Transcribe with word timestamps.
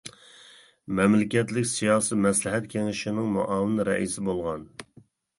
مەملىكەتلىك 0.99 1.67
سىياسىي 1.71 2.17
مەسلىھەت 2.21 2.65
كېڭىشىنىڭ 2.71 3.27
مۇئاۋىن 3.35 3.77
رەئىسى 3.91 4.25
بولغان. 4.31 4.65